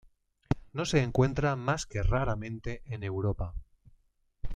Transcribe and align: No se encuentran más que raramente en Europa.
No 0.73 0.85
se 0.85 1.03
encuentran 1.03 1.59
más 1.59 1.85
que 1.85 2.01
raramente 2.01 2.81
en 2.85 3.03
Europa. 3.03 3.53